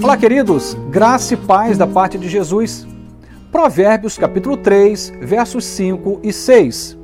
[0.00, 2.86] Olá, queridos, graça e paz da parte de Jesus.
[3.50, 6.96] Provérbios capítulo 3, versos 5 e 6.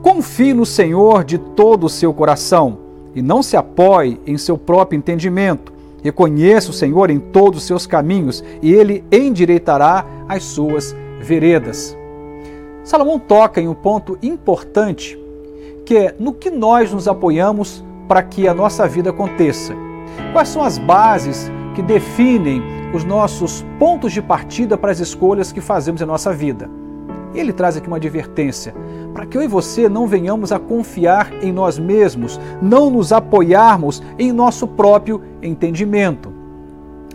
[0.00, 2.78] Confie no Senhor de todo o seu coração
[3.14, 5.72] e não se apoie em seu próprio entendimento.
[6.02, 11.96] Reconheça o Senhor em todos os seus caminhos e ele endireitará as suas veredas.
[12.84, 15.18] Salomão toca em um ponto importante,
[15.84, 19.74] que é no que nós nos apoiamos para que a nossa vida aconteça.
[20.32, 22.62] Quais são as bases que definem
[22.94, 26.68] os nossos pontos de partida para as escolhas que fazemos em nossa vida?
[27.34, 28.74] Ele traz aqui uma advertência
[29.14, 34.02] para que eu e você não venhamos a confiar em nós mesmos, não nos apoiarmos
[34.18, 36.32] em nosso próprio entendimento.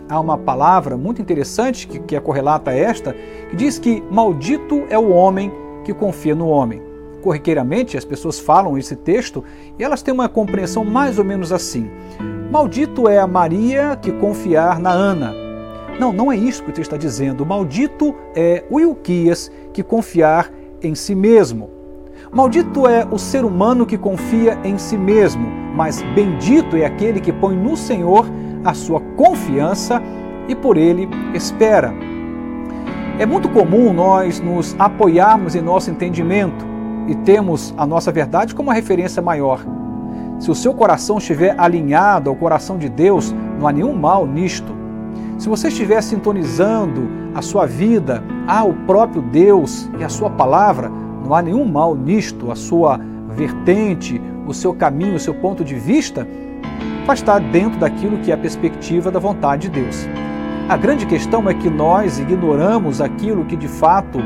[0.08, 3.14] Há uma palavra muito interessante que, que é correlata a esta,
[3.50, 5.52] que diz que maldito é o homem
[5.84, 6.82] que confia no homem.
[7.22, 9.44] Corriqueiramente, as pessoas falam esse texto
[9.78, 11.90] e elas têm uma compreensão mais ou menos assim:
[12.50, 15.34] Maldito é a Maria que confiar na Ana.
[16.00, 17.44] Não, não é isso que o texto está dizendo.
[17.44, 20.50] Maldito é o Ilquias que confiar
[20.82, 21.68] em si mesmo.
[22.32, 27.32] Maldito é o ser humano que confia em si mesmo, mas bendito é aquele que
[27.32, 28.26] põe no Senhor
[28.64, 30.02] a sua confiança
[30.48, 31.92] e por ele espera.
[33.18, 36.64] É muito comum nós nos apoiarmos em nosso entendimento
[37.06, 39.60] e temos a nossa verdade como uma referência maior.
[40.38, 44.72] Se o seu coração estiver alinhado ao coração de Deus, não há nenhum mal nisto.
[45.36, 50.88] Se você estiver sintonizando a sua vida ao próprio Deus e a sua palavra,
[51.24, 55.74] não há nenhum mal nisto, a sua vertente, o seu caminho, o seu ponto de
[55.74, 56.26] vista,
[57.04, 60.08] vai estar dentro daquilo que é a perspectiva da vontade de Deus.
[60.68, 64.20] A grande questão é que nós ignoramos aquilo que de fato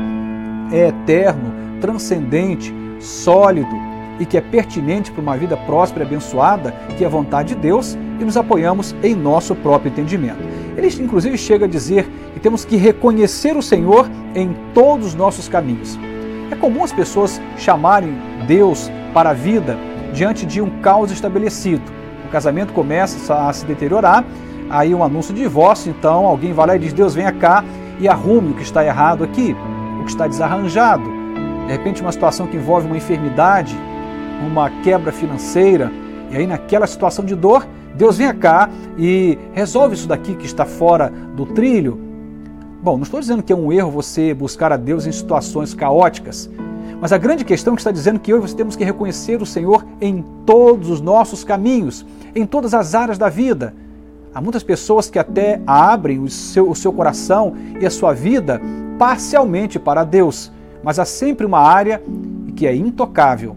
[0.71, 7.03] é eterno, transcendente, sólido e que é pertinente para uma vida próspera e abençoada, que
[7.03, 10.39] é a vontade de Deus, e nos apoiamos em nosso próprio entendimento.
[10.77, 15.47] Ele inclusive chega a dizer que temos que reconhecer o Senhor em todos os nossos
[15.47, 15.97] caminhos.
[16.51, 18.15] É comum as pessoas chamarem
[18.47, 19.77] Deus para a vida
[20.13, 21.83] diante de um caos estabelecido.
[22.25, 24.23] O casamento começa a se deteriorar
[24.69, 27.63] aí um anúncio de divórcio, então alguém vai lá e diz: Deus, venha cá
[27.99, 29.55] e arrume o que está errado aqui,
[29.99, 31.03] o que está desarranjado.
[31.65, 33.77] De repente, uma situação que envolve uma enfermidade,
[34.43, 35.91] uma quebra financeira,
[36.31, 40.65] e aí naquela situação de dor, Deus venha cá e resolve isso daqui que está
[40.65, 41.99] fora do trilho.
[42.81, 46.49] Bom, não estou dizendo que é um erro você buscar a Deus em situações caóticas,
[46.99, 49.41] mas a grande questão é que está dizendo que eu e você temos que reconhecer
[49.41, 53.73] o Senhor em todos os nossos caminhos, em todas as áreas da vida.
[54.33, 58.59] Há muitas pessoas que até abrem o seu, o seu coração e a sua vida
[58.97, 60.51] parcialmente para Deus,
[60.83, 62.01] mas há sempre uma área
[62.55, 63.55] que é intocável,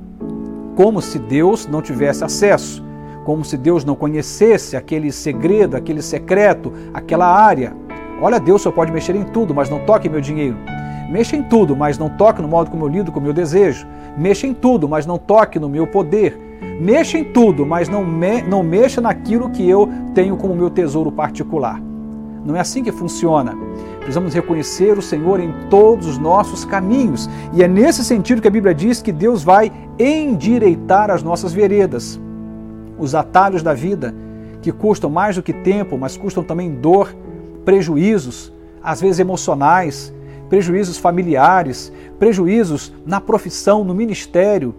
[0.77, 2.85] como se Deus não tivesse acesso,
[3.25, 7.75] como se Deus não conhecesse aquele segredo, aquele secreto, aquela área.
[8.21, 10.57] Olha, Deus só pode mexer em tudo, mas não toque meu dinheiro.
[11.11, 13.87] Mexa em tudo, mas não toque no modo como eu lido com o meu desejo.
[14.17, 16.39] Mexa em tudo, mas não toque no meu poder.
[16.81, 21.11] Mexa em tudo, mas não, me, não mexa naquilo que eu tenho como meu tesouro
[21.11, 21.81] particular.
[22.45, 23.57] Não é assim que funciona.
[24.07, 27.29] Precisamos reconhecer o Senhor em todos os nossos caminhos.
[27.53, 32.21] E é nesse sentido que a Bíblia diz que Deus vai endireitar as nossas veredas.
[32.97, 34.15] Os atalhos da vida,
[34.63, 37.13] que custam mais do que tempo, mas custam também dor,
[37.65, 40.15] prejuízos, às vezes emocionais,
[40.49, 44.73] prejuízos familiares, prejuízos na profissão, no ministério,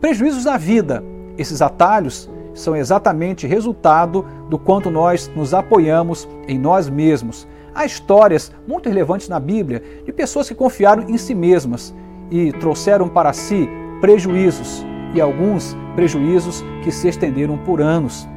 [0.00, 1.04] prejuízos na vida
[1.38, 7.46] esses atalhos são exatamente resultado do quanto nós nos apoiamos em nós mesmos.
[7.74, 11.94] Há histórias muito relevantes na Bíblia de pessoas que confiaram em si mesmas
[12.30, 13.68] e trouxeram para si
[14.00, 14.84] prejuízos,
[15.14, 18.28] e alguns prejuízos que se estenderam por anos.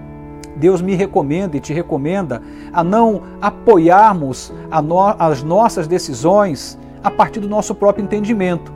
[0.55, 2.41] Deus me recomenda e te recomenda
[2.71, 4.53] a não apoiarmos
[4.83, 8.73] no, as nossas decisões a partir do nosso próprio entendimento.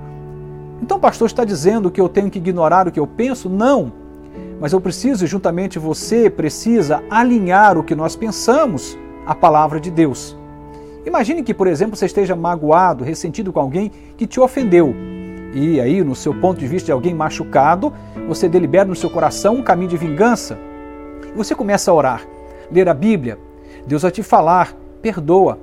[0.81, 3.49] Então, o pastor está dizendo que eu tenho que ignorar o que eu penso?
[3.49, 3.91] Não
[4.59, 10.37] mas eu preciso, juntamente você precisa alinhar o que nós pensamos à palavra de Deus.
[11.05, 14.93] Imagine que, por exemplo, você esteja magoado, ressentido com alguém que te ofendeu.
[15.53, 17.93] E aí, no seu ponto de vista de alguém machucado,
[18.27, 20.57] você delibera no seu coração um caminho de vingança.
[21.33, 22.27] E você começa a orar,
[22.71, 23.39] ler a Bíblia.
[23.87, 25.57] Deus vai te falar, perdoa.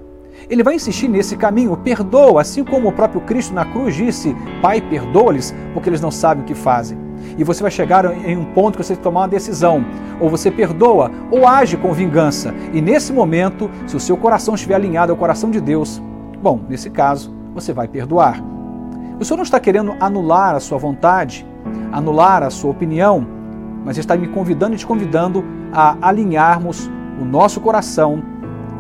[0.51, 4.81] Ele vai insistir nesse caminho, perdoa, assim como o próprio Cristo na cruz disse: Pai,
[4.81, 7.06] perdoa-lhes, porque eles não sabem o que fazem
[7.39, 9.85] e você vai chegar em um ponto que você tem que tomar uma decisão.
[10.21, 12.55] Ou você perdoa, ou age com vingança.
[12.73, 16.03] E nesse momento, se o seu coração estiver alinhado ao coração de Deus,
[16.43, 18.43] bom, nesse caso, você vai perdoar.
[19.19, 21.47] O Senhor não está querendo anular a sua vontade,
[21.93, 23.27] anular a sua opinião,
[23.85, 26.91] mas está me convidando e te convidando a alinharmos
[27.21, 28.23] o nosso coração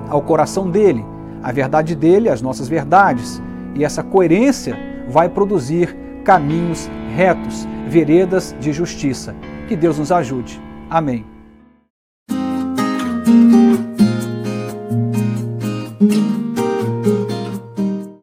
[0.08, 1.04] ao coração dele,
[1.42, 3.42] a verdade dele, as nossas verdades.
[3.74, 4.76] E essa coerência
[5.08, 9.34] vai produzir caminhos retos, veredas de justiça.
[9.68, 10.60] Que Deus nos ajude.
[10.90, 11.35] Amém.